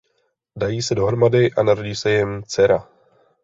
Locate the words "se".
0.81-0.95, 1.95-2.11